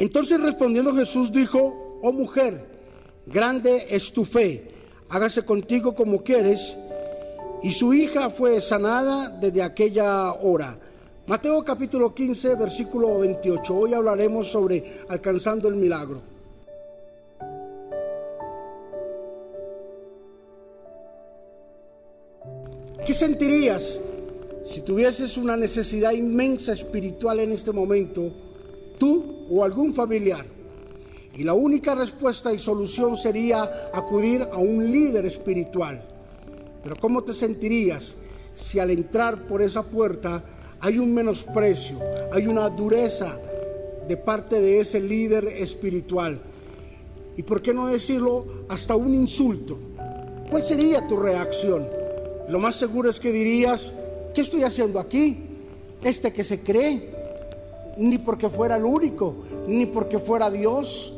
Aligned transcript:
Entonces 0.00 0.40
respondiendo 0.40 0.94
Jesús 0.94 1.30
dijo, 1.30 1.98
oh 2.00 2.12
mujer, 2.12 2.64
grande 3.26 3.86
es 3.90 4.10
tu 4.14 4.24
fe, 4.24 4.66
hágase 5.10 5.44
contigo 5.44 5.94
como 5.94 6.24
quieres. 6.24 6.74
Y 7.62 7.72
su 7.72 7.92
hija 7.92 8.30
fue 8.30 8.62
sanada 8.62 9.28
desde 9.28 9.62
aquella 9.62 10.32
hora. 10.32 10.78
Mateo 11.26 11.62
capítulo 11.62 12.14
15, 12.14 12.54
versículo 12.54 13.18
28. 13.18 13.76
Hoy 13.76 13.92
hablaremos 13.92 14.46
sobre 14.46 14.82
alcanzando 15.10 15.68
el 15.68 15.76
milagro. 15.76 16.22
¿Qué 23.04 23.12
sentirías 23.12 24.00
si 24.64 24.80
tuvieses 24.80 25.36
una 25.36 25.58
necesidad 25.58 26.12
inmensa 26.12 26.72
espiritual 26.72 27.40
en 27.40 27.52
este 27.52 27.72
momento, 27.72 28.32
tú 29.00 29.46
o 29.50 29.64
algún 29.64 29.92
familiar? 29.92 30.46
Y 31.34 31.42
la 31.42 31.54
única 31.54 31.96
respuesta 31.96 32.52
y 32.52 32.60
solución 32.60 33.16
sería 33.16 33.90
acudir 33.92 34.42
a 34.42 34.58
un 34.58 34.90
líder 34.90 35.26
espiritual. 35.26 36.06
Pero 36.82 36.96
¿cómo 36.96 37.24
te 37.24 37.32
sentirías 37.32 38.16
si 38.54 38.78
al 38.78 38.90
entrar 38.90 39.46
por 39.46 39.62
esa 39.62 39.82
puerta 39.82 40.44
hay 40.80 40.98
un 40.98 41.12
menosprecio, 41.14 41.98
hay 42.32 42.46
una 42.46 42.68
dureza 42.68 43.38
de 44.06 44.16
parte 44.16 44.60
de 44.60 44.80
ese 44.80 45.00
líder 45.00 45.46
espiritual? 45.46 46.40
Y 47.36 47.42
por 47.42 47.62
qué 47.62 47.72
no 47.72 47.86
decirlo 47.86 48.46
hasta 48.68 48.94
un 48.96 49.14
insulto? 49.14 49.78
¿Cuál 50.50 50.64
sería 50.64 51.06
tu 51.06 51.16
reacción? 51.16 51.88
Lo 52.48 52.58
más 52.58 52.74
seguro 52.74 53.08
es 53.08 53.20
que 53.20 53.30
dirías, 53.30 53.92
¿qué 54.34 54.40
estoy 54.40 54.64
haciendo 54.64 54.98
aquí? 54.98 55.44
Este 56.02 56.32
que 56.32 56.42
se 56.42 56.60
cree, 56.60 57.19
ni 57.96 58.18
porque 58.18 58.48
fuera 58.48 58.76
el 58.76 58.84
único, 58.84 59.36
ni 59.66 59.86
porque 59.86 60.18
fuera 60.18 60.50
Dios. 60.50 61.14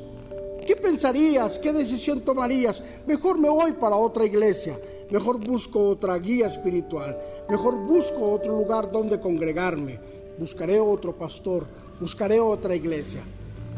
¿Qué 0.66 0.76
pensarías? 0.76 1.58
¿Qué 1.58 1.72
decisión 1.72 2.20
tomarías? 2.20 2.82
Mejor 3.06 3.38
me 3.38 3.48
voy 3.48 3.72
para 3.72 3.96
otra 3.96 4.24
iglesia, 4.24 4.78
mejor 5.10 5.44
busco 5.44 5.88
otra 5.88 6.16
guía 6.18 6.46
espiritual, 6.46 7.18
mejor 7.48 7.76
busco 7.76 8.30
otro 8.32 8.56
lugar 8.56 8.90
donde 8.92 9.18
congregarme, 9.18 9.98
buscaré 10.38 10.78
otro 10.78 11.16
pastor, 11.16 11.66
buscaré 12.00 12.38
otra 12.38 12.76
iglesia. 12.76 13.22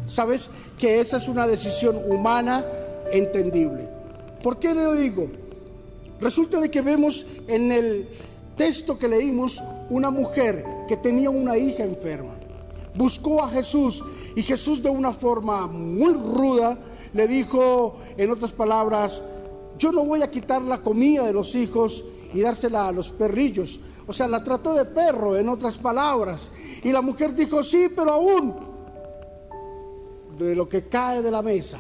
¿Sabes 0.07 0.51
que 0.79 1.01
esa 1.01 1.17
es 1.17 1.29
una 1.29 1.47
decisión 1.47 1.99
humana 2.07 2.65
entendible? 3.11 3.89
¿Por 4.43 4.59
qué 4.59 4.75
le 4.75 4.95
digo? 4.97 5.29
Resulta 6.21 6.61
de 6.61 6.71
que 6.71 6.83
vemos 6.83 7.27
en 7.49 7.73
el 7.73 8.09
texto 8.59 8.99
que 8.99 9.09
leímos 9.09 9.63
una 9.89 10.11
mujer 10.11 10.65
que 10.87 10.99
tenía 10.99 11.31
una 11.31 11.57
hija 11.57 11.83
enferma 11.83 12.44
buscó 12.95 13.43
a 13.43 13.51
Jesús 13.51 14.03
y 14.37 14.43
Jesús 14.43 14.83
de 14.83 14.91
una 14.91 15.13
forma 15.13 15.67
muy 15.67 16.13
ruda 16.13 16.79
le 17.13 17.29
dijo, 17.29 17.97
en 18.17 18.31
otras 18.31 18.53
palabras, 18.53 19.23
yo 19.79 19.93
no 19.93 20.05
voy 20.05 20.23
a 20.23 20.31
quitar 20.31 20.63
la 20.63 20.83
comida 20.83 21.25
de 21.25 21.33
los 21.33 21.55
hijos 21.55 22.05
y 22.33 22.41
dársela 22.41 22.89
a 22.89 22.93
los 22.93 23.13
perrillos. 23.13 23.81
O 24.07 24.13
sea, 24.13 24.29
la 24.29 24.43
trató 24.43 24.75
de 24.75 24.85
perro, 24.85 25.37
en 25.37 25.49
otras 25.49 25.79
palabras. 25.79 26.51
Y 26.83 26.93
la 26.93 27.01
mujer 27.01 27.35
dijo, 27.35 27.63
sí, 27.63 27.89
pero 27.95 28.13
aún 28.13 28.55
de 30.39 30.57
lo 30.57 30.69
que 30.69 30.89
cae 30.89 31.23
de 31.23 31.31
la 31.31 31.43
mesa 31.43 31.79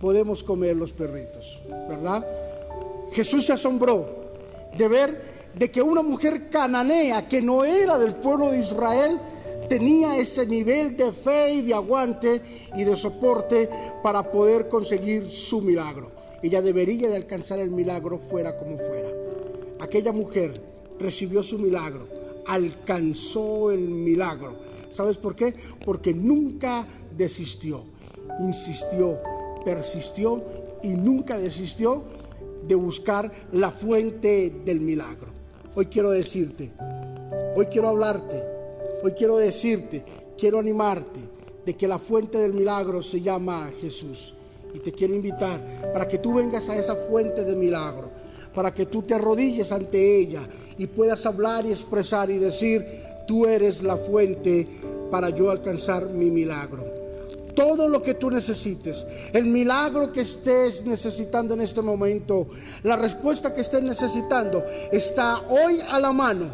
podemos 0.00 0.42
comer 0.42 0.76
los 0.76 0.92
perritos, 0.92 1.62
¿verdad? 1.88 2.26
Jesús 3.12 3.44
se 3.46 3.52
asombró 3.52 4.06
de 4.76 4.88
ver 4.88 5.38
de 5.54 5.70
que 5.70 5.82
una 5.82 6.02
mujer 6.02 6.48
cananea 6.48 7.28
que 7.28 7.42
no 7.42 7.64
era 7.64 7.98
del 7.98 8.14
pueblo 8.14 8.50
de 8.50 8.60
Israel, 8.60 9.20
tenía 9.68 10.18
ese 10.18 10.46
nivel 10.46 10.96
de 10.96 11.12
fe 11.12 11.54
y 11.54 11.62
de 11.62 11.74
aguante 11.74 12.40
y 12.74 12.84
de 12.84 12.96
soporte 12.96 13.68
para 14.02 14.30
poder 14.30 14.68
conseguir 14.68 15.30
su 15.30 15.60
milagro. 15.60 16.10
Ella 16.42 16.62
debería 16.62 17.08
de 17.08 17.16
alcanzar 17.16 17.58
el 17.58 17.70
milagro 17.70 18.18
fuera 18.18 18.56
como 18.56 18.76
fuera. 18.78 19.08
Aquella 19.80 20.12
mujer 20.12 20.60
recibió 20.98 21.42
su 21.42 21.58
milagro, 21.58 22.06
alcanzó 22.46 23.70
el 23.70 23.80
milagro. 23.80 24.56
¿Sabes 24.90 25.16
por 25.16 25.36
qué? 25.36 25.54
Porque 25.84 26.14
nunca 26.14 26.86
desistió, 27.16 27.84
insistió, 28.40 29.18
persistió 29.64 30.42
y 30.82 30.90
nunca 30.90 31.38
desistió 31.38 32.04
de 32.66 32.74
buscar 32.74 33.30
la 33.52 33.70
fuente 33.70 34.50
del 34.64 34.80
milagro. 34.80 35.32
Hoy 35.74 35.86
quiero 35.86 36.10
decirte, 36.10 36.72
hoy 37.56 37.66
quiero 37.66 37.88
hablarte 37.88 38.57
Hoy 39.00 39.12
quiero 39.12 39.36
decirte, 39.36 40.04
quiero 40.36 40.58
animarte 40.58 41.20
de 41.64 41.74
que 41.74 41.86
la 41.86 41.98
fuente 41.98 42.38
del 42.38 42.52
milagro 42.52 43.00
se 43.00 43.20
llama 43.20 43.70
Jesús. 43.80 44.34
Y 44.74 44.80
te 44.80 44.92
quiero 44.92 45.14
invitar 45.14 45.92
para 45.92 46.08
que 46.08 46.18
tú 46.18 46.34
vengas 46.34 46.68
a 46.68 46.76
esa 46.76 46.96
fuente 46.96 47.44
de 47.44 47.54
milagro, 47.54 48.10
para 48.54 48.74
que 48.74 48.86
tú 48.86 49.02
te 49.02 49.14
arrodilles 49.14 49.70
ante 49.70 50.18
ella 50.18 50.48
y 50.76 50.86
puedas 50.88 51.24
hablar 51.26 51.64
y 51.64 51.70
expresar 51.70 52.30
y 52.30 52.38
decir, 52.38 52.84
tú 53.26 53.46
eres 53.46 53.82
la 53.82 53.96
fuente 53.96 54.66
para 55.10 55.30
yo 55.30 55.50
alcanzar 55.50 56.10
mi 56.10 56.30
milagro. 56.30 56.84
Todo 57.54 57.88
lo 57.88 58.02
que 58.02 58.14
tú 58.14 58.30
necesites, 58.30 59.06
el 59.32 59.44
milagro 59.44 60.12
que 60.12 60.20
estés 60.20 60.84
necesitando 60.84 61.54
en 61.54 61.60
este 61.60 61.82
momento, 61.82 62.46
la 62.82 62.96
respuesta 62.96 63.52
que 63.52 63.62
estés 63.62 63.82
necesitando, 63.82 64.64
está 64.92 65.40
hoy 65.48 65.80
a 65.88 66.00
la 66.00 66.12
mano. 66.12 66.46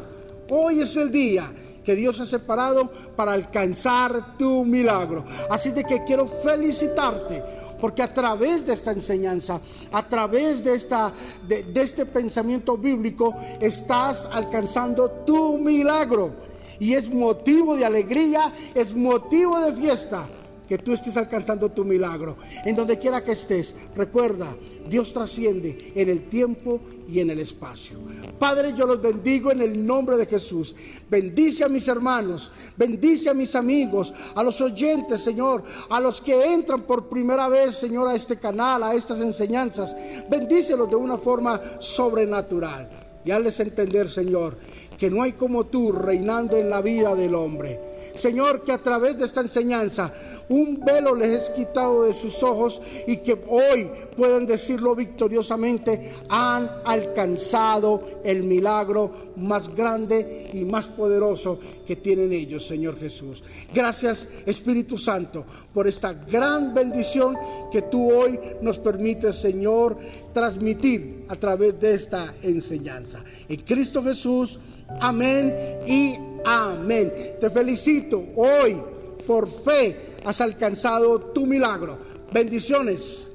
Hoy 0.51 0.81
es 0.81 0.97
el 0.97 1.11
día 1.11 1.51
que 1.85 1.95
Dios 1.95 2.19
ha 2.21 2.27
separado 2.27 2.91
para 3.15 3.33
alcanzar 3.33 4.37
tu 4.37 4.65
milagro. 4.65 5.25
Así 5.51 5.71
de 5.71 5.85
que 5.85 6.05
quiero 6.05 6.27
felicitarte 6.27 7.43
porque 7.81 8.03
a 8.03 8.15
través 8.15 8.65
de 8.65 8.73
esta 8.73 8.93
enseñanza, 8.93 9.61
a 9.93 10.09
través 10.09 10.65
de, 10.65 10.75
esta, 10.75 11.13
de, 11.47 11.65
de 11.65 11.83
este 11.83 12.07
pensamiento 12.07 12.79
bíblico, 12.79 13.35
estás 13.61 14.27
alcanzando 14.33 15.11
tu 15.27 15.59
milagro. 15.59 16.33
Y 16.81 16.95
es 16.95 17.13
motivo 17.13 17.77
de 17.77 17.85
alegría, 17.85 18.51
es 18.75 18.97
motivo 18.97 19.61
de 19.61 19.73
fiesta 19.75 20.27
que 20.69 20.79
tú 20.79 20.93
estés 20.93 21.17
alcanzando 21.17 21.71
tu 21.71 21.85
milagro. 21.85 22.37
En 22.65 22.77
donde 22.77 22.99
quiera 22.99 23.23
que 23.23 23.33
estés, 23.33 23.75
recuerda, 23.95 24.57
Dios 24.89 25.13
trasciende 25.13 25.93
en 25.95 26.09
el 26.09 26.29
tiempo 26.29 26.81
y 27.09 27.21
en 27.21 27.31
el 27.31 27.41
espacio. 27.41 27.99
Padre, 28.39 28.73
yo 28.75 28.87
los 28.87 29.01
bendigo 29.01 29.51
en 29.51 29.61
el 29.61 29.85
nombre 29.85 30.17
de 30.17 30.27
Jesús. 30.27 30.75
Bendice 31.09 31.65
a 31.65 31.69
mis 31.69 31.89
hermanos, 31.89 32.51
bendice 32.77 33.31
a 33.31 33.35
mis 33.35 33.55
amigos, 33.55 34.13
a 34.35 34.43
los 34.43 34.61
oyentes, 34.61 35.21
Señor, 35.21 35.63
a 35.91 36.01
los 36.01 36.21
que 36.21 36.53
entran 36.55 36.83
por 36.83 37.09
primera 37.09 37.49
vez, 37.49 37.77
Señor, 37.77 38.09
a 38.09 38.15
este 38.15 38.39
canal, 38.39 38.83
a 38.83 38.95
estas 38.95 39.21
enseñanzas. 39.21 39.95
Bendícelos 40.29 40.89
de 40.89 40.97
una 40.97 41.19
forma 41.19 41.61
sobrenatural. 41.79 43.04
Y 43.25 43.31
hazles 43.31 43.61
entender, 43.61 44.09
Señor, 44.09 44.59
que 44.99 45.11
no 45.11 45.23
hay 45.23 45.33
como 45.33 45.67
tú 45.67 45.93
reinando 45.93 46.57
en 46.57 46.71
la 46.71 46.83
vida 46.83 47.15
del 47.15 47.35
hombre. 47.35 47.81
Señor, 48.15 48.63
que 48.63 48.73
a 48.73 48.83
través 48.83 49.19
de 49.19 49.25
esta 49.25 49.41
enseñanza 49.41 50.13
un 50.49 50.81
velo 50.85 51.15
les 51.15 51.43
es 51.43 51.51
quitado 51.51 52.05
de 52.05 52.13
sus 52.13 52.43
ojos 52.43 52.81
y 53.09 53.17
que 53.19 53.45
hoy 53.49 53.91
pueden 54.17 54.47
decirlo 54.47 54.95
victoriosamente, 54.95 56.13
han 56.29 56.71
alcanzado 56.85 58.21
el 58.25 58.45
milagro 58.45 59.11
más 59.37 59.69
grande 59.75 60.51
y 60.53 60.65
más 60.65 60.87
poderoso 60.89 61.59
que 61.85 61.97
tienen 61.97 62.33
ellos, 62.33 62.67
Señor 62.67 62.99
Jesús. 62.99 63.43
Gracias, 63.75 64.29
Espíritu 64.47 64.97
Santo, 64.97 65.45
por 65.73 65.89
esta 65.89 66.13
gran 66.13 66.73
bendición 66.73 67.37
que 67.73 67.83
tú 67.83 68.13
hoy 68.13 68.39
nos 68.63 68.79
permites, 68.79 69.35
Señor, 69.37 69.97
transmitir 70.33 71.25
a 71.29 71.37
través 71.37 71.81
de 71.81 71.95
esta 71.95 72.33
enseñanza. 72.43 73.14
En 73.49 73.61
Cristo 73.63 74.03
Jesús, 74.03 74.59
amén 75.01 75.55
y 75.87 76.17
Amén. 76.45 77.11
Te 77.41 77.49
felicito. 77.49 78.23
Hoy, 78.37 78.81
por 79.27 79.49
fe, 79.49 80.17
has 80.25 80.41
alcanzado 80.41 81.19
tu 81.33 81.47
milagro. 81.47 81.99
Bendiciones. 82.33 83.31